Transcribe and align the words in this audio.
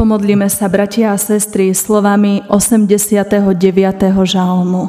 Pomodlíme 0.00 0.48
sa, 0.48 0.64
bratia 0.64 1.12
a 1.12 1.20
sestry, 1.20 1.76
slovami 1.76 2.40
89. 2.48 3.36
žalmu. 4.24 4.88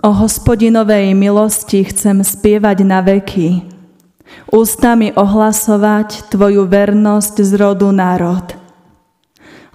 O 0.00 0.08
hospodinovej 0.08 1.12
milosti 1.12 1.84
chcem 1.84 2.24
spievať 2.24 2.88
na 2.88 3.04
veky, 3.04 3.68
ústami 4.48 5.12
ohlasovať 5.12 6.32
Tvoju 6.32 6.64
vernosť 6.64 7.44
z 7.44 7.52
rodu 7.60 7.92
národ. 7.92 8.48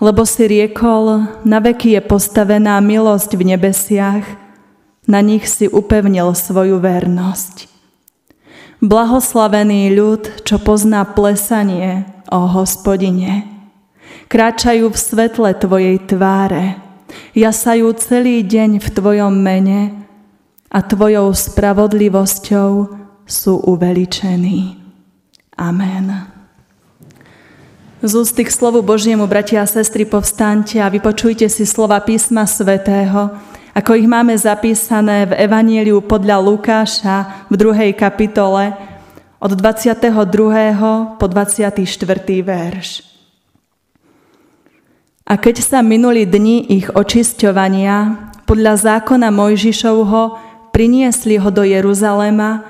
Lebo 0.01 0.25
si 0.25 0.49
riekol, 0.49 1.29
na 1.45 1.61
veky 1.61 1.93
je 1.93 2.01
postavená 2.01 2.81
milosť 2.81 3.37
v 3.37 3.53
nebesiach, 3.53 4.25
na 5.05 5.21
nich 5.21 5.45
si 5.45 5.69
upevnil 5.69 6.33
svoju 6.33 6.81
vernosť. 6.81 7.69
Blahoslavený 8.81 9.93
ľud, 9.93 10.41
čo 10.41 10.57
pozná 10.57 11.05
plesanie, 11.05 12.14
o 12.31 12.45
hospodine. 12.49 13.45
Kráčajú 14.25 14.89
v 14.89 14.97
svetle 14.97 15.51
Tvojej 15.53 16.01
tváre, 16.05 16.81
jasajú 17.37 17.93
celý 17.97 18.41
deň 18.41 18.81
v 18.81 18.87
Tvojom 18.89 19.33
mene 19.33 20.05
a 20.73 20.81
Tvojou 20.81 21.29
spravodlivosťou 21.31 22.71
sú 23.25 23.53
uveličení. 23.65 24.81
Amen. 25.55 26.35
Z 28.05 28.11
ústy 28.13 28.45
k 28.45 28.53
slovu 28.53 28.85
Božiemu, 28.85 29.25
bratia 29.25 29.65
a 29.65 29.69
sestry, 29.69 30.05
povstaňte 30.05 30.77
a 30.77 30.91
vypočujte 30.93 31.49
si 31.49 31.65
slova 31.65 31.97
písma 32.05 32.45
svätého, 32.45 33.33
ako 33.73 33.91
ich 33.97 34.05
máme 34.05 34.35
zapísané 34.37 35.25
v 35.25 35.35
Evanieliu 35.35 35.99
podľa 36.05 36.37
Lukáša 36.37 37.47
v 37.49 37.55
druhej 37.57 37.91
kapitole, 37.97 38.71
od 39.45 39.53
22. 39.53 41.21
po 41.21 41.25
24. 41.29 41.77
verš. 42.41 43.05
A 45.21 45.37
keď 45.37 45.61
sa 45.61 45.85
minuli 45.85 46.25
dni 46.25 46.65
ich 46.73 46.89
očisťovania, 46.89 48.25
podľa 48.49 48.73
zákona 48.73 49.29
Mojžišovho 49.29 50.41
priniesli 50.73 51.37
ho 51.37 51.53
do 51.53 51.61
Jeruzalema, 51.61 52.65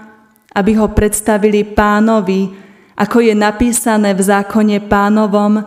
aby 0.52 0.76
ho 0.76 0.92
predstavili 0.92 1.64
pánovi, 1.64 2.52
ako 3.00 3.24
je 3.24 3.32
napísané 3.32 4.12
v 4.12 4.22
zákone 4.28 4.84
pánovom, 4.92 5.64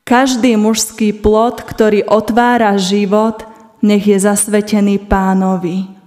každý 0.00 0.56
mužský 0.56 1.12
plod, 1.12 1.60
ktorý 1.60 2.08
otvára 2.08 2.72
život, 2.80 3.44
nech 3.84 4.08
je 4.08 4.16
zasvetený 4.16 4.96
pánovi 4.96 6.01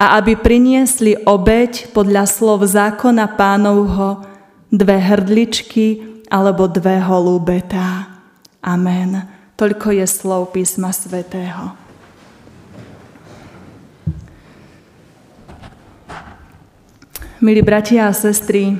a 0.00 0.16
aby 0.16 0.32
priniesli 0.32 1.12
obeď 1.28 1.92
podľa 1.92 2.24
slov 2.24 2.64
zákona 2.64 3.36
pánovho 3.36 4.24
dve 4.72 4.96
hrdličky 4.96 6.00
alebo 6.32 6.64
dve 6.64 7.04
holúbetá. 7.04 8.08
Amen. 8.64 9.28
Toľko 9.60 9.92
je 9.92 10.06
slov 10.08 10.56
písma 10.56 10.88
svätého. 10.88 11.76
Milí 17.44 17.60
bratia 17.60 18.08
a 18.08 18.16
sestry, 18.16 18.76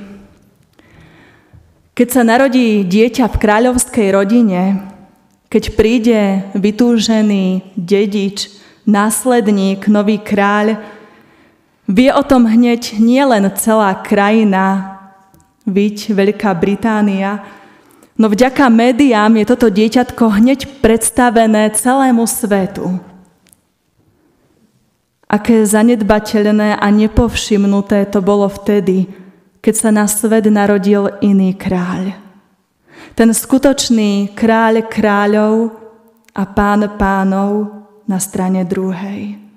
keď 1.93 2.07
sa 2.09 2.21
narodí 2.25 2.81
dieťa 2.85 3.29
v 3.29 3.39
kráľovskej 3.41 4.07
rodine, 4.09 4.85
keď 5.49 5.63
príde 5.77 6.21
vytúžený 6.57 7.73
dedič, 7.73 8.53
následník, 8.85 9.85
nový 9.85 10.17
kráľ, 10.17 10.81
Vie 11.91 12.07
o 12.07 12.23
tom 12.23 12.47
hneď 12.47 12.95
nielen 13.03 13.51
celá 13.59 13.91
krajina, 13.99 14.95
viď 15.67 16.15
Veľká 16.15 16.55
Británia, 16.55 17.43
no 18.15 18.31
vďaka 18.31 18.71
médiám 18.71 19.35
je 19.35 19.45
toto 19.51 19.67
dieťatko 19.67 20.39
hneď 20.39 20.79
predstavené 20.79 21.67
celému 21.75 22.23
svetu. 22.23 22.95
Aké 25.27 25.67
zanedbateľné 25.67 26.79
a 26.79 26.87
nepovšimnuté 26.87 28.07
to 28.07 28.23
bolo 28.23 28.47
vtedy, 28.47 29.11
keď 29.59 29.73
sa 29.75 29.89
na 29.91 30.07
svet 30.07 30.47
narodil 30.47 31.11
iný 31.19 31.59
kráľ. 31.59 32.15
Ten 33.19 33.35
skutočný 33.35 34.31
kráľ 34.31 34.87
kráľov 34.87 35.75
a 36.31 36.43
pán 36.47 36.87
pánov 36.95 37.67
na 38.07 38.15
strane 38.15 38.63
druhej. 38.63 39.50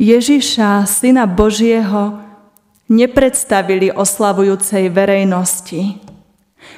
Ježiša, 0.00 0.88
Syna 0.88 1.28
Božieho, 1.28 2.24
nepredstavili 2.88 3.92
oslavujúcej 3.92 4.88
verejnosti. 4.88 6.00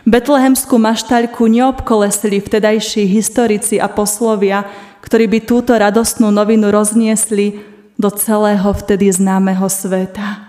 Betlehemskú 0.03 0.75
maštaľku 0.75 1.47
neobkolesili 1.47 2.43
vtedajší 2.43 3.06
historici 3.06 3.78
a 3.78 3.87
poslovia, 3.87 4.66
ktorí 5.06 5.31
by 5.31 5.38
túto 5.47 5.71
radostnú 5.71 6.34
novinu 6.34 6.75
rozniesli 6.75 7.62
do 7.94 8.10
celého 8.10 8.75
vtedy 8.75 9.15
známeho 9.15 9.71
sveta. 9.71 10.43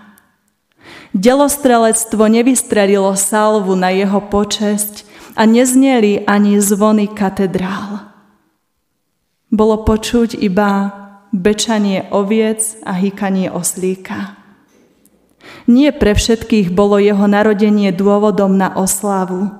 Delostrelectvo 1.14 2.26
nevystrelilo 2.26 3.14
salvu 3.14 3.78
na 3.78 3.94
jeho 3.94 4.18
počesť 4.18 5.06
a 5.38 5.46
nezneli 5.46 6.26
ani 6.26 6.58
zvony 6.58 7.06
katedrál. 7.06 8.10
Bolo 9.54 9.86
počuť 9.86 10.34
iba 10.42 11.03
bečanie 11.34 12.06
oviec 12.14 12.78
a 12.86 12.94
hýkanie 12.94 13.50
oslíka. 13.50 14.38
Nie 15.66 15.90
pre 15.90 16.14
všetkých 16.14 16.70
bolo 16.70 16.96
jeho 17.02 17.26
narodenie 17.26 17.90
dôvodom 17.90 18.54
na 18.54 18.70
oslavu. 18.70 19.50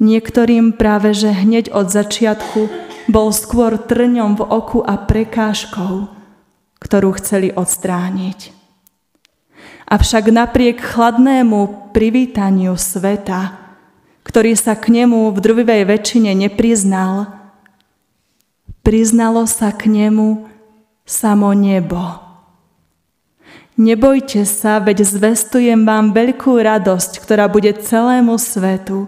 Niektorým 0.00 0.72
práve, 0.80 1.12
že 1.12 1.28
hneď 1.28 1.68
od 1.76 1.92
začiatku 1.92 2.72
bol 3.12 3.36
skôr 3.36 3.76
trňom 3.76 4.40
v 4.40 4.42
oku 4.48 4.80
a 4.80 4.96
prekážkou, 4.96 6.08
ktorú 6.80 7.10
chceli 7.20 7.52
odstrániť. 7.52 8.56
Avšak 9.90 10.30
napriek 10.32 10.80
chladnému 10.80 11.92
privítaniu 11.92 12.78
sveta, 12.78 13.58
ktorý 14.22 14.54
sa 14.54 14.78
k 14.78 15.02
nemu 15.02 15.34
v 15.34 15.38
drvivej 15.42 15.82
väčšine 15.84 16.32
nepriznal, 16.32 17.39
priznalo 18.90 19.46
sa 19.46 19.70
k 19.70 19.86
nemu 19.86 20.50
samo 21.06 21.54
nebo. 21.54 22.02
Nebojte 23.78 24.42
sa, 24.42 24.82
veď 24.82 25.06
zvestujem 25.06 25.86
vám 25.86 26.10
veľkú 26.10 26.58
radosť, 26.58 27.22
ktorá 27.22 27.46
bude 27.46 27.70
celému 27.70 28.34
svetu. 28.34 29.06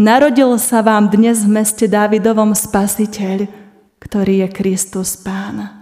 Narodil 0.00 0.56
sa 0.56 0.80
vám 0.80 1.12
dnes 1.12 1.44
v 1.44 1.60
meste 1.60 1.84
Dávidovom 1.84 2.56
spasiteľ, 2.56 3.44
ktorý 4.00 4.48
je 4.48 4.48
Kristus 4.56 5.12
Pán. 5.20 5.76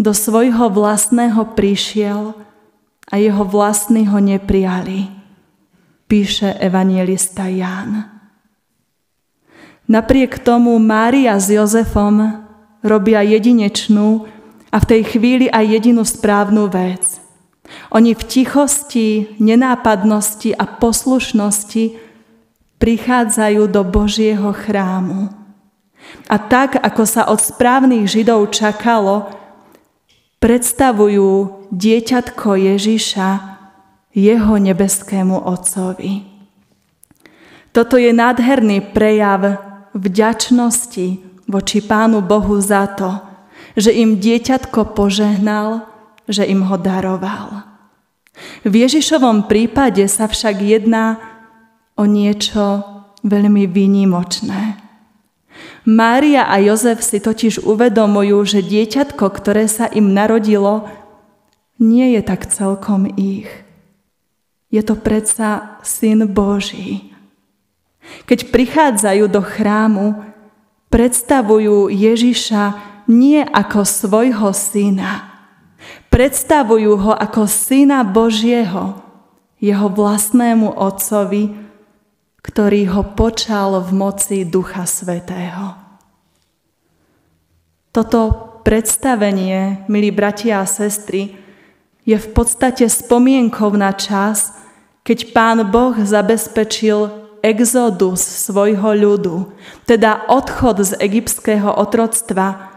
Do 0.00 0.16
svojho 0.16 0.72
vlastného 0.72 1.52
prišiel 1.52 2.32
a 3.12 3.20
jeho 3.20 3.44
vlastní 3.44 4.08
ho 4.08 4.16
neprijali, 4.24 5.12
píše 6.08 6.56
evangelista 6.56 7.44
Ján. 7.44 8.19
Napriek 9.90 10.38
tomu 10.38 10.78
Mária 10.78 11.34
s 11.34 11.50
Jozefom 11.50 12.46
robia 12.78 13.26
jedinečnú 13.26 14.22
a 14.70 14.78
v 14.78 14.86
tej 14.86 15.02
chvíli 15.02 15.50
aj 15.50 15.66
jedinú 15.66 16.06
správnu 16.06 16.70
vec. 16.70 17.18
Oni 17.90 18.14
v 18.14 18.22
tichosti, 18.22 19.34
nenápadnosti 19.42 20.54
a 20.54 20.62
poslušnosti 20.78 21.98
prichádzajú 22.78 23.62
do 23.66 23.82
Božieho 23.82 24.54
chrámu. 24.54 25.34
A 26.30 26.38
tak, 26.38 26.78
ako 26.78 27.02
sa 27.02 27.26
od 27.26 27.42
správnych 27.42 28.06
Židov 28.06 28.54
čakalo, 28.54 29.26
predstavujú 30.38 31.66
dieťatko 31.74 32.48
Ježiša 32.54 33.28
jeho 34.14 34.54
nebeskému 34.54 35.34
Otcovi. 35.34 36.30
Toto 37.74 37.98
je 37.98 38.14
nádherný 38.14 38.94
prejav 38.94 39.69
vďačnosti 39.94 41.22
voči 41.50 41.78
Pánu 41.82 42.22
Bohu 42.22 42.58
za 42.62 42.86
to, 42.94 43.18
že 43.74 43.90
im 43.94 44.18
dieťatko 44.18 44.94
požehnal, 44.94 45.86
že 46.30 46.46
im 46.46 46.66
ho 46.66 46.76
daroval. 46.78 47.66
V 48.64 48.74
Ježišovom 48.86 49.50
prípade 49.50 50.06
sa 50.06 50.30
však 50.30 50.62
jedná 50.62 51.18
o 51.98 52.06
niečo 52.08 52.82
veľmi 53.26 53.68
výnimočné. 53.68 54.80
Mária 55.84 56.48
a 56.48 56.60
Jozef 56.60 57.00
si 57.04 57.20
totiž 57.20 57.64
uvedomujú, 57.64 58.36
že 58.44 58.60
dieťatko, 58.64 59.24
ktoré 59.32 59.64
sa 59.68 59.88
im 59.88 60.12
narodilo, 60.12 60.88
nie 61.80 62.16
je 62.16 62.20
tak 62.20 62.48
celkom 62.48 63.08
ich. 63.16 63.48
Je 64.68 64.84
to 64.84 64.94
predsa 64.94 65.80
Syn 65.82 66.28
Boží. 66.30 67.10
Keď 68.26 68.52
prichádzajú 68.54 69.24
do 69.30 69.42
chrámu, 69.42 70.22
predstavujú 70.90 71.90
Ježiša 71.90 72.62
nie 73.10 73.42
ako 73.42 73.82
svojho 73.82 74.50
syna. 74.54 75.30
Predstavujú 76.10 76.92
ho 76.98 77.12
ako 77.14 77.46
syna 77.46 78.02
Božieho, 78.02 78.98
jeho 79.60 79.88
vlastnému 79.92 80.78
otcovi, 80.78 81.54
ktorý 82.40 82.82
ho 82.96 83.02
počal 83.12 83.84
v 83.84 83.90
moci 83.92 84.48
Ducha 84.48 84.88
Svetého. 84.88 85.76
Toto 87.92 88.20
predstavenie, 88.64 89.84
milí 89.90 90.14
bratia 90.14 90.62
a 90.62 90.66
sestry, 90.66 91.36
je 92.08 92.16
v 92.16 92.28
podstate 92.32 92.88
spomienkou 92.88 93.76
na 93.76 93.92
čas, 93.92 94.56
keď 95.04 95.34
Pán 95.36 95.58
Boh 95.68 95.92
zabezpečil 95.98 97.19
exodus 97.40 98.20
svojho 98.20 98.96
ľudu, 98.96 99.52
teda 99.84 100.28
odchod 100.28 100.84
z 100.84 100.92
egyptského 101.00 101.68
otroctva 101.72 102.70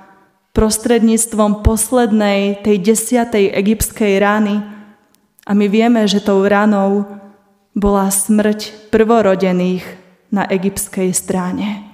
prostredníctvom 0.53 1.65
poslednej, 1.65 2.61
tej 2.61 2.77
desiatej 2.93 3.49
egyptskej 3.51 4.21
rány. 4.21 4.61
A 5.43 5.51
my 5.51 5.65
vieme, 5.67 6.05
že 6.05 6.23
tou 6.23 6.45
ranou 6.45 7.09
bola 7.73 8.07
smrť 8.13 8.89
prvorodených 8.93 9.83
na 10.29 10.45
egyptskej 10.45 11.09
strane. 11.11 11.89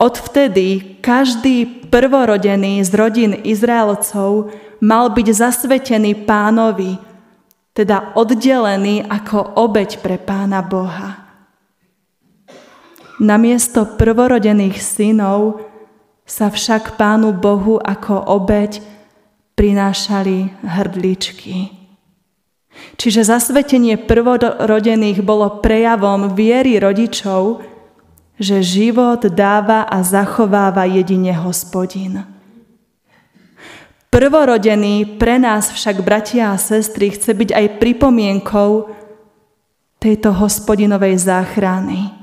Odvtedy 0.00 0.96
každý 1.04 1.68
prvorodený 1.92 2.80
z 2.84 2.90
rodín 2.96 3.32
Izraelcov 3.44 4.48
mal 4.80 5.12
byť 5.12 5.28
zasvetený 5.28 6.24
pánovi, 6.24 6.96
teda 7.76 8.16
oddelený 8.16 9.04
ako 9.04 9.60
obeď 9.60 10.00
pre 10.00 10.16
pána 10.16 10.64
Boha. 10.64 11.19
Namiesto 13.20 13.84
prvorodených 14.00 14.80
synov 14.80 15.60
sa 16.24 16.48
však 16.48 16.96
Pánu 16.96 17.36
Bohu 17.36 17.76
ako 17.76 18.16
obeď 18.16 18.80
prinášali 19.60 20.56
hrdličky. 20.64 21.68
Čiže 22.96 23.28
zasvetenie 23.28 24.00
prvorodených 24.00 25.20
bolo 25.20 25.60
prejavom 25.60 26.32
viery 26.32 26.80
rodičov, 26.80 27.60
že 28.40 28.64
život 28.64 29.20
dáva 29.28 29.84
a 29.84 30.00
zachováva 30.00 30.88
jedine 30.88 31.36
hospodin. 31.36 32.24
Prvorodený 34.08 35.20
pre 35.20 35.36
nás 35.36 35.68
však, 35.68 36.00
bratia 36.00 36.56
a 36.56 36.58
sestry, 36.58 37.12
chce 37.12 37.36
byť 37.36 37.50
aj 37.52 37.66
pripomienkou 37.84 38.96
tejto 40.00 40.32
hospodinovej 40.32 41.20
záchrany. 41.20 42.19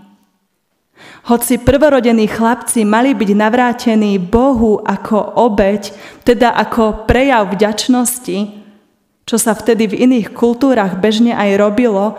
Hoci 1.28 1.60
prvorodení 1.60 2.26
chlapci 2.26 2.88
mali 2.88 3.12
byť 3.12 3.30
navrátení 3.36 4.16
Bohu 4.18 4.80
ako 4.82 5.38
obeď, 5.38 5.92
teda 6.24 6.56
ako 6.56 7.06
prejav 7.06 7.52
vďačnosti, 7.52 8.38
čo 9.28 9.36
sa 9.36 9.52
vtedy 9.52 9.92
v 9.92 10.08
iných 10.08 10.32
kultúrach 10.32 10.96
bežne 10.98 11.36
aj 11.36 11.60
robilo, 11.60 12.16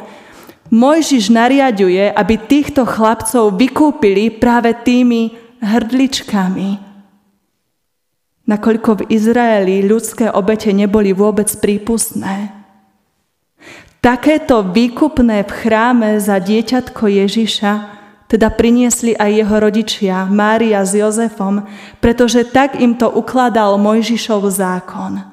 Mojžiš 0.68 1.32
nariaduje, 1.32 2.12
aby 2.12 2.36
týchto 2.36 2.84
chlapcov 2.84 3.56
vykúpili 3.56 4.28
práve 4.28 4.76
tými 4.76 5.32
hrdličkami. 5.64 6.84
Nakoľko 8.44 8.90
v 9.00 9.06
Izraeli 9.08 9.84
ľudské 9.84 10.28
obete 10.28 10.68
neboli 10.76 11.16
vôbec 11.16 11.48
prípustné. 11.56 12.52
Takéto 14.04 14.60
výkupné 14.60 15.48
v 15.48 15.52
chráme 15.52 16.20
za 16.20 16.36
dieťatko 16.36 17.08
Ježiša 17.08 17.72
teda 18.28 18.52
priniesli 18.52 19.16
aj 19.16 19.30
jeho 19.32 19.56
rodičia, 19.56 20.28
Mária 20.28 20.84
s 20.84 20.92
Jozefom, 20.92 21.64
pretože 21.98 22.44
tak 22.44 22.76
im 22.76 22.92
to 22.94 23.08
ukladal 23.08 23.80
Mojžišov 23.80 24.44
zákon. 24.52 25.24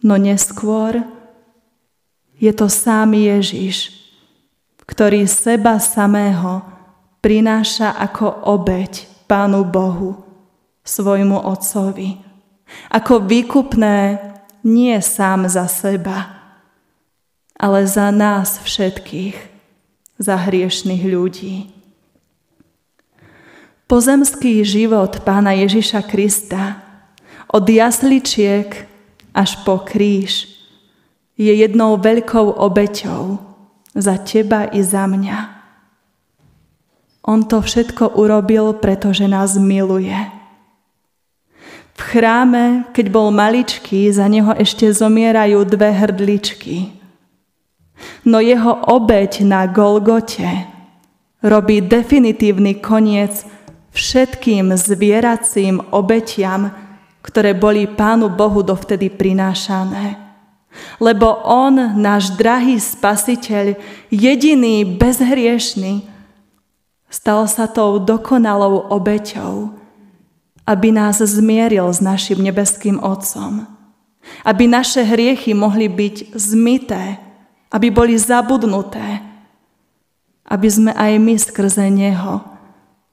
No 0.00 0.14
neskôr 0.16 1.04
je 2.40 2.48
to 2.56 2.72
sám 2.72 3.12
Ježiš, 3.12 3.92
ktorý 4.88 5.28
seba 5.28 5.76
samého 5.76 6.64
prináša 7.20 7.92
ako 7.92 8.48
obeď 8.48 9.04
Pánu 9.28 9.68
Bohu, 9.68 10.24
svojmu 10.80 11.44
Otcovi. 11.44 12.24
Ako 12.88 13.20
výkupné 13.20 14.16
nie 14.64 14.96
sám 15.04 15.44
za 15.44 15.68
seba, 15.68 16.40
ale 17.52 17.84
za 17.84 18.08
nás 18.08 18.64
všetkých 18.64 19.57
za 20.18 20.34
hriešných 20.34 21.04
ľudí. 21.06 21.70
Pozemský 23.88 24.60
život 24.66 25.24
pána 25.24 25.56
Ježiša 25.56 26.04
Krista 26.04 26.84
od 27.48 27.64
jasličiek 27.64 28.84
až 29.32 29.50
po 29.64 29.80
kríž 29.80 30.50
je 31.38 31.48
jednou 31.54 31.96
veľkou 31.96 32.52
obeťou 32.58 33.40
za 33.96 34.20
teba 34.20 34.68
i 34.68 34.84
za 34.84 35.08
mňa. 35.08 35.56
On 37.24 37.40
to 37.46 37.64
všetko 37.64 38.18
urobil, 38.18 38.76
pretože 38.76 39.24
nás 39.24 39.56
miluje. 39.56 40.16
V 41.98 42.00
chráme, 42.00 42.84
keď 42.92 43.06
bol 43.08 43.32
maličký, 43.32 44.10
za 44.12 44.28
neho 44.28 44.52
ešte 44.58 44.84
zomierajú 44.90 45.64
dve 45.64 45.94
hrdličky– 45.94 46.76
no 48.24 48.40
jeho 48.40 48.74
obeď 48.88 49.42
na 49.46 49.66
Golgote 49.66 50.66
robí 51.42 51.82
definitívny 51.82 52.82
koniec 52.82 53.46
všetkým 53.94 54.74
zvieracím 54.74 55.82
obetiam, 55.90 56.70
ktoré 57.22 57.54
boli 57.54 57.86
Pánu 57.86 58.30
Bohu 58.30 58.62
dovtedy 58.62 59.10
prinášané. 59.10 60.16
Lebo 61.02 61.42
On, 61.42 61.74
náš 61.98 62.34
drahý 62.38 62.78
spasiteľ, 62.78 63.74
jediný, 64.12 64.86
bezhriešný, 64.86 66.06
stal 67.10 67.50
sa 67.50 67.66
tou 67.66 67.98
dokonalou 67.98 68.86
obeťou, 68.92 69.74
aby 70.68 70.88
nás 70.92 71.18
zmieril 71.18 71.88
s 71.88 71.98
našim 72.04 72.38
nebeským 72.44 73.00
Otcom. 73.00 73.64
Aby 74.44 74.68
naše 74.68 75.02
hriechy 75.02 75.56
mohli 75.56 75.88
byť 75.88 76.36
zmité, 76.36 77.16
aby 77.68 77.88
boli 77.92 78.16
zabudnuté, 78.16 79.20
aby 80.48 80.68
sme 80.68 80.92
aj 80.96 81.12
my 81.20 81.34
skrze 81.36 81.86
Neho 81.92 82.40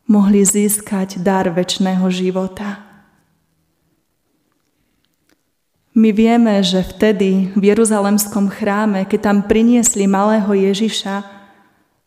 mohli 0.07 0.45
získať 0.45 1.19
dar 1.19 1.49
väčšného 1.51 2.05
života. 2.13 2.85
My 5.95 6.11
vieme, 6.11 6.59
že 6.59 6.83
vtedy 6.83 7.55
v 7.55 7.63
Jeruzalemskom 7.71 8.51
chráme, 8.51 9.07
keď 9.07 9.31
tam 9.31 9.37
priniesli 9.47 10.11
malého 10.11 10.51
Ježiša, 10.51 11.23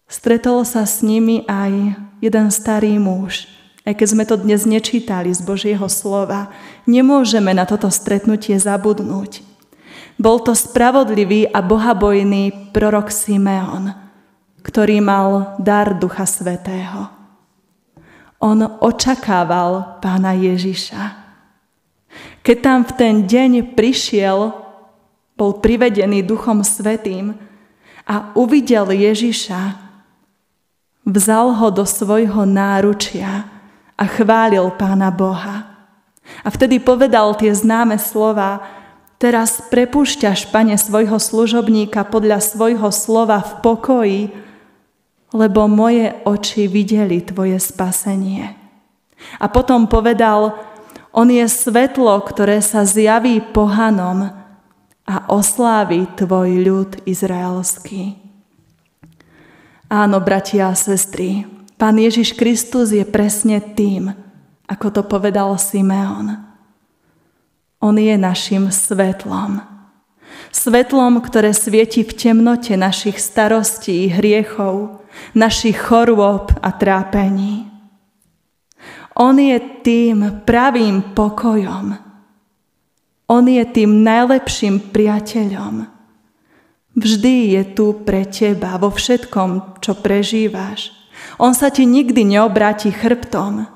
stretol 0.05 0.69
sa 0.69 0.85
s 0.85 1.01
nimi 1.01 1.49
aj 1.49 1.97
jeden 2.21 2.47
starý 2.53 3.01
muž. 3.01 3.49
Aj 3.89 3.97
keď 3.97 4.09
sme 4.13 4.25
to 4.29 4.37
dnes 4.37 4.69
nečítali 4.69 5.33
z 5.33 5.41
Božieho 5.41 5.89
slova, 5.89 6.53
nemôžeme 6.85 7.57
na 7.57 7.65
toto 7.65 7.89
stretnutie 7.89 8.61
zabudnúť. 8.61 9.48
Bol 10.19 10.43
to 10.43 10.51
spravodlivý 10.51 11.47
a 11.47 11.63
bohabojný 11.63 12.75
prorok 12.75 13.15
Simeon, 13.15 13.95
ktorý 14.67 14.99
mal 14.99 15.55
dar 15.63 15.95
Ducha 15.95 16.27
Svetého. 16.27 17.07
On 18.43 18.59
očakával 18.83 20.03
pána 20.03 20.35
Ježiša. 20.35 21.27
Keď 22.43 22.57
tam 22.59 22.83
v 22.83 22.93
ten 22.99 23.15
deň 23.31 23.79
prišiel, 23.79 24.51
bol 25.39 25.63
privedený 25.63 26.27
Duchom 26.27 26.67
Svetým 26.67 27.39
a 28.03 28.35
uvidel 28.35 28.91
Ježiša, 28.91 29.79
vzal 31.07 31.55
ho 31.55 31.69
do 31.71 31.87
svojho 31.87 32.43
náručia 32.43 33.47
a 33.95 34.05
chválil 34.07 34.67
pána 34.75 35.15
Boha. 35.15 35.79
A 36.43 36.49
vtedy 36.51 36.83
povedal 36.83 37.39
tie 37.39 37.55
známe 37.55 37.97
slova, 38.03 38.78
Teraz 39.19 39.59
prepúšťaš, 39.67 40.55
pane, 40.55 40.79
svojho 40.79 41.19
služobníka 41.19 42.07
podľa 42.07 42.39
svojho 42.39 42.95
slova 42.95 43.43
v 43.43 43.53
pokoji, 43.67 44.23
lebo 45.35 45.67
moje 45.67 46.15
oči 46.23 46.71
videli 46.71 47.19
tvoje 47.21 47.59
spasenie. 47.59 48.55
A 49.43 49.51
potom 49.51 49.91
povedal, 49.91 50.55
on 51.11 51.29
je 51.35 51.43
svetlo, 51.51 52.23
ktoré 52.23 52.63
sa 52.63 52.87
zjaví 52.87 53.43
pohanom 53.43 54.31
a 55.03 55.15
oslávi 55.27 56.07
tvoj 56.15 56.63
ľud 56.63 56.91
izraelský. 57.03 58.15
Áno, 59.91 60.23
bratia 60.23 60.71
a 60.71 60.79
sestry, 60.79 61.59
Pán 61.79 61.95
Ježiš 61.95 62.35
Kristus 62.35 62.91
je 62.91 63.07
presne 63.07 63.63
tým, 63.63 64.11
ako 64.67 64.87
to 64.91 65.03
povedal 65.07 65.55
Simeon. 65.55 66.48
On 67.79 67.95
je 67.95 68.19
našim 68.19 68.75
svetlom. 68.75 69.63
Svetlom, 70.51 71.23
ktoré 71.23 71.55
svieti 71.55 72.03
v 72.03 72.11
temnote 72.11 72.75
našich 72.75 73.23
starostí, 73.23 74.11
hriechov, 74.11 75.05
našich 75.37 75.79
chorôb 75.79 76.51
a 76.59 76.75
trápení. 76.75 77.71
On 79.15 79.35
je 79.35 79.59
tým 79.83 80.43
pravým 80.47 81.15
pokojom. 81.15 81.95
On 83.29 83.45
je 83.45 83.61
tým 83.69 84.03
najlepším 84.03 84.89
priateľom, 84.89 85.85
vždy 86.97 87.35
je 87.55 87.63
tu 87.77 87.93
pre 87.93 88.25
teba 88.25 88.81
vo 88.81 88.89
všetkom, 88.89 89.79
čo 89.85 89.93
prežívaš. 90.01 90.97
On 91.37 91.53
sa 91.53 91.69
ti 91.69 91.85
nikdy 91.85 92.25
neobráti 92.25 92.89
chrbtom. 92.89 93.69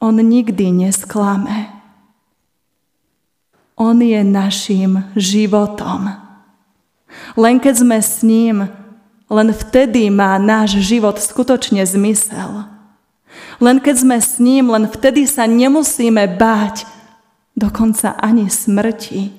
On 0.00 0.16
nikdy 0.16 0.70
nesklame. 0.70 1.79
On 3.80 3.96
je 3.96 4.20
našim 4.20 5.08
životom. 5.16 6.12
Len 7.32 7.56
keď 7.56 7.74
sme 7.80 7.96
s 7.96 8.20
ním, 8.20 8.68
len 9.32 9.48
vtedy 9.56 10.12
má 10.12 10.36
náš 10.36 10.84
život 10.84 11.16
skutočne 11.16 11.80
zmysel. 11.88 12.68
Len 13.56 13.80
keď 13.80 13.96
sme 14.04 14.18
s 14.20 14.36
ním, 14.36 14.68
len 14.68 14.84
vtedy 14.84 15.24
sa 15.24 15.48
nemusíme 15.48 16.28
báť, 16.36 16.84
dokonca 17.56 18.20
ani 18.20 18.52
smrti, 18.52 19.32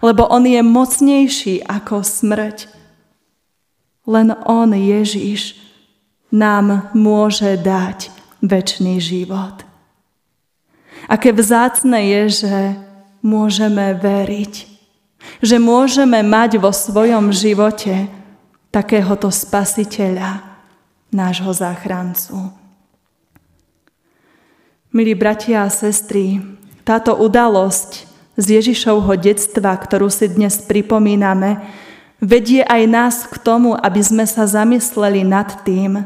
lebo 0.00 0.24
on 0.24 0.48
je 0.48 0.60
mocnejší 0.64 1.54
ako 1.68 2.00
smrť. 2.00 2.72
Len 4.08 4.32
on, 4.48 4.72
Ježiš, 4.72 5.60
nám 6.32 6.88
môže 6.96 7.60
dať 7.60 8.08
väčší 8.40 8.96
život. 8.98 9.68
Aké 11.12 11.34
vzácne 11.34 11.98
je, 12.08 12.22
že 12.46 12.54
môžeme 13.22 13.94
veriť, 13.94 14.54
že 15.38 15.56
môžeme 15.62 16.20
mať 16.26 16.58
vo 16.58 16.74
svojom 16.74 17.30
živote 17.30 18.10
takéhoto 18.74 19.30
spasiteľa, 19.30 20.42
nášho 21.14 21.52
záchrancu. 21.54 22.50
Milí 24.92 25.16
bratia 25.16 25.64
a 25.64 25.72
sestry, 25.72 26.42
táto 26.84 27.16
udalosť 27.16 28.10
z 28.36 28.60
Ježišovho 28.60 29.14
detstva, 29.16 29.76
ktorú 29.76 30.10
si 30.10 30.28
dnes 30.28 30.60
pripomíname, 30.64 31.62
vedie 32.20 32.64
aj 32.64 32.82
nás 32.88 33.16
k 33.28 33.36
tomu, 33.40 33.76
aby 33.76 34.00
sme 34.02 34.24
sa 34.28 34.48
zamysleli 34.48 35.22
nad 35.22 35.48
tým, 35.64 36.04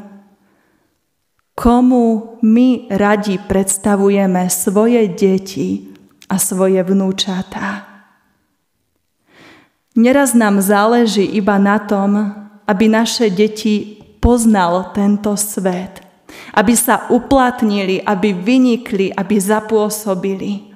komu 1.57 2.37
my 2.45 2.93
radi 2.93 3.41
predstavujeme 3.41 4.45
svoje 4.53 5.09
deti 5.09 5.96
a 6.27 6.37
svoje 6.39 6.83
vnúčatá. 6.83 7.87
Neraz 9.97 10.37
nám 10.37 10.61
záleží 10.61 11.25
iba 11.25 11.57
na 11.57 11.81
tom, 11.81 12.35
aby 12.69 12.85
naše 12.91 13.33
deti 13.33 14.03
poznal 14.21 14.93
tento 14.93 15.33
svet– 15.39 16.03
aby 16.57 16.73
sa 16.73 17.09
uplatnili, 17.13 18.01
aby 18.01 18.33
vynikli, 18.33 19.13
aby 19.13 19.37
zapôsobili. 19.37 20.73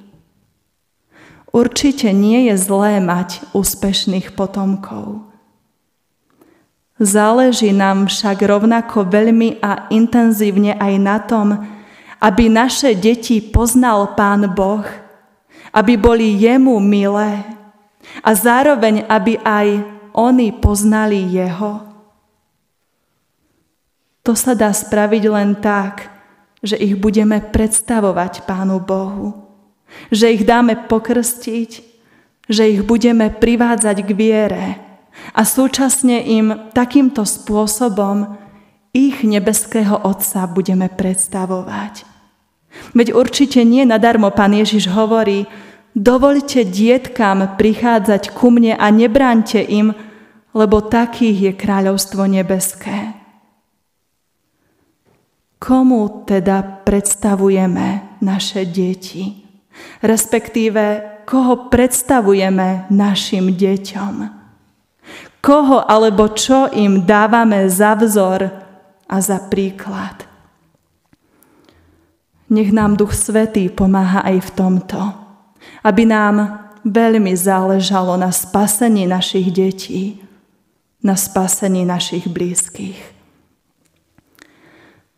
Určite 1.51 2.15
nie 2.15 2.47
je 2.53 2.55
zlé 2.61 3.03
mať 3.03 3.43
úspešných 3.57 4.39
potomkov. 4.39 5.27
Záleží 7.01 7.73
nám 7.73 8.13
však 8.13 8.45
rovnako 8.45 9.09
veľmi 9.09 9.59
a 9.65 9.89
intenzívne 9.89 10.77
aj 10.77 10.95
na 11.01 11.17
tom, 11.19 11.57
aby 12.21 12.53
naše 12.53 12.93
deti 12.93 13.41
poznal 13.41 14.13
Pán 14.13 14.53
Boh, 14.53 14.85
aby 15.71 15.95
boli 15.97 16.35
jemu 16.39 16.79
milé 16.83 17.43
a 18.23 18.31
zároveň, 18.35 19.07
aby 19.07 19.39
aj 19.43 19.83
oni 20.15 20.51
poznali 20.59 21.23
Jeho. 21.31 21.87
To 24.27 24.33
sa 24.37 24.53
dá 24.53 24.71
spraviť 24.75 25.23
len 25.31 25.57
tak, 25.59 26.11
že 26.61 26.77
ich 26.77 26.99
budeme 26.99 27.41
predstavovať 27.41 28.45
Pánu 28.45 28.83
Bohu. 28.85 29.49
Že 30.13 30.27
ich 30.39 30.43
dáme 30.45 30.77
pokrstiť, 30.87 31.71
že 32.47 32.63
ich 32.69 32.83
budeme 32.85 33.33
privádzať 33.33 33.97
k 34.07 34.11
viere 34.13 34.65
a 35.35 35.43
súčasne 35.43 36.21
im 36.31 36.71
takýmto 36.75 37.27
spôsobom 37.27 38.39
ich 38.91 39.23
nebeského 39.23 40.03
Otca 40.03 40.51
budeme 40.51 40.91
predstavovať. 40.91 42.10
Veď 42.95 43.15
určite 43.15 43.63
nie 43.67 43.87
nadarmo 43.87 44.31
Pán 44.31 44.55
Ježiš 44.55 44.91
hovorí, 44.91 45.47
dovolte 45.95 46.63
dietkam 46.67 47.59
prichádzať 47.59 48.35
ku 48.35 48.51
mne 48.51 48.79
a 48.79 48.87
nebránte 48.91 49.59
im, 49.59 49.95
lebo 50.55 50.83
takých 50.83 51.39
je 51.39 51.53
kráľovstvo 51.55 52.27
nebeské. 52.27 53.15
Komu 55.61 56.25
teda 56.25 56.63
predstavujeme 56.89 58.19
naše 58.25 58.65
deti? 58.65 59.45
Respektíve, 60.01 60.83
koho 61.29 61.69
predstavujeme 61.69 62.89
našim 62.89 63.53
deťom? 63.53 64.15
Koho 65.41 65.79
alebo 65.85 66.33
čo 66.33 66.69
im 66.73 67.05
dávame 67.05 67.69
za 67.69 67.93
vzor 67.97 68.41
a 69.05 69.17
za 69.21 69.39
príklad? 69.53 70.30
Nech 72.51 72.75
nám 72.75 72.99
Duch 72.99 73.15
Svetý 73.15 73.71
pomáha 73.71 74.27
aj 74.27 74.37
v 74.43 74.51
tomto, 74.59 75.01
aby 75.87 76.03
nám 76.03 76.67
veľmi 76.83 77.31
záležalo 77.37 78.19
na 78.19 78.35
spasení 78.35 79.07
našich 79.07 79.55
detí, 79.55 80.19
na 80.99 81.15
spasení 81.15 81.87
našich 81.87 82.27
blízkych. 82.27 82.99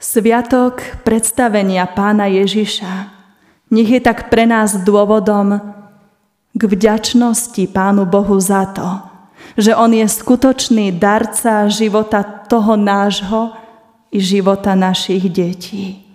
Sviatok 0.03 0.83
predstavenia 1.07 1.87
pána 1.87 2.27
Ježiša 2.27 3.23
nech 3.73 3.89
je 3.89 4.01
tak 4.05 4.29
pre 4.29 4.45
nás 4.45 4.85
dôvodom 4.85 5.57
k 6.53 6.63
vďačnosti 6.69 7.65
Pánu 7.73 8.05
Bohu 8.05 8.37
za 8.37 8.69
to, 8.69 9.01
že 9.57 9.73
On 9.73 9.89
je 9.89 10.05
skutočný 10.05 10.93
darca 11.01 11.65
života 11.73 12.21
toho 12.21 12.77
nášho 12.77 13.57
i 14.13 14.21
života 14.21 14.77
našich 14.77 15.33
detí. 15.33 16.12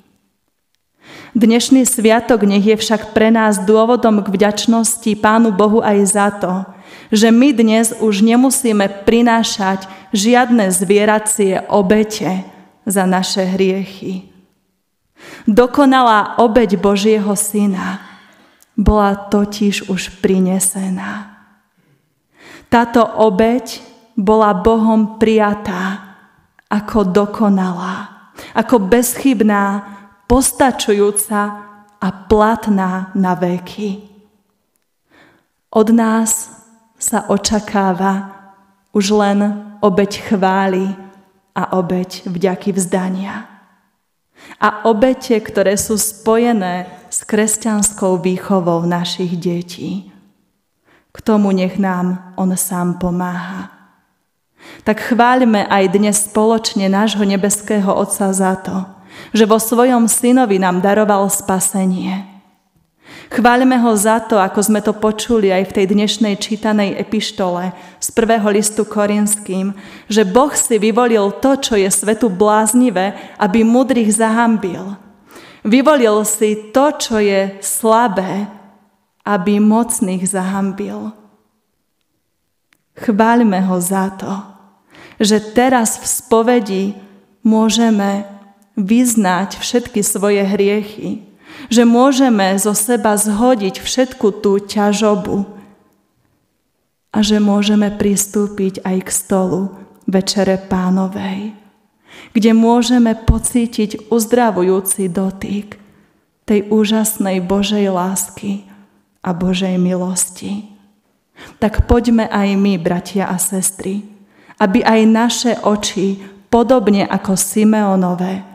Dnešný 1.38 1.86
sviatok 1.86 2.50
nech 2.50 2.66
je 2.66 2.74
však 2.74 3.14
pre 3.14 3.30
nás 3.30 3.62
dôvodom 3.62 4.26
k 4.26 4.34
vďačnosti 4.34 5.12
Pánu 5.22 5.54
Bohu 5.54 5.86
aj 5.86 5.98
za 6.10 6.34
to, 6.34 6.66
že 7.14 7.30
my 7.30 7.54
dnes 7.54 7.94
už 8.02 8.26
nemusíme 8.26 9.06
prinášať 9.06 9.86
žiadne 10.18 10.74
zvieracie 10.74 11.62
obete, 11.70 12.42
za 12.88 13.06
naše 13.06 13.46
hriechy. 13.46 14.34
Dokonalá 15.46 16.42
obeď 16.42 16.82
Božieho 16.82 17.36
Syna 17.38 18.02
bola 18.74 19.14
totiž 19.14 19.94
už 19.94 20.18
prinesená. 20.24 21.38
Táto 22.66 23.04
obeď 23.04 23.78
bola 24.18 24.58
Bohom 24.58 25.22
prijatá 25.22 26.18
ako 26.66 27.06
dokonalá, 27.14 28.10
ako 28.58 28.90
bezchybná, 28.90 29.94
postačujúca 30.28 31.42
a 31.98 32.08
platná 32.30 33.16
na 33.16 33.34
veky. 33.34 34.06
Od 35.74 35.88
nás 35.96 36.52
sa 37.00 37.26
očakáva 37.32 38.36
už 38.94 39.12
len 39.16 39.40
obeď 39.82 40.32
chvály, 40.32 41.08
a 41.58 41.74
obeď 41.74 42.30
vďaky 42.30 42.70
vzdania. 42.78 43.50
A 44.62 44.86
obete, 44.86 45.34
ktoré 45.42 45.74
sú 45.74 45.98
spojené 45.98 46.86
s 47.10 47.26
kresťanskou 47.26 48.22
výchovou 48.22 48.86
našich 48.86 49.34
detí. 49.34 50.14
K 51.10 51.18
tomu 51.26 51.50
nech 51.50 51.82
nám 51.82 52.38
On 52.38 52.54
sám 52.54 53.02
pomáha. 53.02 53.74
Tak 54.86 55.02
chváľme 55.02 55.66
aj 55.66 55.84
dnes 55.98 56.30
spoločne 56.30 56.86
nášho 56.86 57.26
nebeského 57.26 57.90
Otca 57.90 58.30
za 58.30 58.54
to, 58.62 58.86
že 59.32 59.46
vo 59.46 59.60
svojom 59.62 60.10
synovi 60.10 60.58
nám 60.62 60.82
daroval 60.82 61.30
spasenie 61.30 62.38
Chváľme 63.28 63.76
ho 63.84 63.92
za 63.92 64.24
to, 64.24 64.40
ako 64.40 64.60
sme 64.64 64.80
to 64.80 64.96
počuli 64.96 65.52
aj 65.52 65.72
v 65.72 65.76
tej 65.76 65.86
dnešnej 65.92 66.40
čítanej 66.40 66.96
epištole 66.96 67.76
z 68.00 68.08
prvého 68.16 68.48
listu 68.48 68.88
Korinským, 68.88 69.76
že 70.08 70.24
Boh 70.24 70.56
si 70.56 70.80
vyvolil 70.80 71.36
to, 71.44 71.60
čo 71.60 71.76
je 71.76 71.92
svetu 71.92 72.32
bláznivé, 72.32 73.36
aby 73.36 73.68
mudrých 73.68 74.16
zahambil. 74.16 74.96
Vyvolil 75.68 76.24
si 76.24 76.72
to, 76.72 76.96
čo 76.96 77.20
je 77.20 77.60
slabé, 77.60 78.48
aby 79.28 79.60
mocných 79.60 80.24
zahambil. 80.24 81.12
Chváľme 82.96 83.60
ho 83.68 83.78
za 83.84 84.08
to, 84.16 84.32
že 85.20 85.44
teraz 85.52 86.00
v 86.00 86.06
spovedi 86.08 86.86
môžeme 87.44 88.37
vyznať 88.78 89.58
všetky 89.58 90.06
svoje 90.06 90.46
hriechy, 90.46 91.26
že 91.68 91.84
môžeme 91.84 92.54
zo 92.62 92.78
seba 92.78 93.18
zhodiť 93.18 93.82
všetku 93.82 94.46
tú 94.46 94.62
ťažobu 94.62 95.50
a 97.12 97.18
že 97.26 97.42
môžeme 97.42 97.90
pristúpiť 97.90 98.86
aj 98.86 98.98
k 99.02 99.10
stolu 99.10 99.74
Večere 100.06 100.56
Pánovej, 100.62 101.52
kde 102.32 102.52
môžeme 102.54 103.18
pocítiť 103.18 104.14
uzdravujúci 104.14 105.12
dotyk 105.12 105.82
tej 106.48 106.72
úžasnej 106.72 107.44
Božej 107.44 107.92
lásky 107.92 108.64
a 109.20 109.36
Božej 109.36 109.76
milosti. 109.76 110.72
Tak 111.60 111.90
poďme 111.92 112.32
aj 112.32 112.56
my, 112.56 112.80
bratia 112.80 113.28
a 113.28 113.36
sestry, 113.36 114.08
aby 114.56 114.80
aj 114.82 115.02
naše 115.04 115.54
oči, 115.60 116.24
podobne 116.48 117.04
ako 117.04 117.36
Simeonové, 117.36 118.47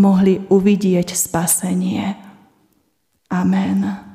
mohli 0.00 0.40
uvidieť 0.48 1.12
spasenie. 1.12 2.16
Amen. 3.28 4.09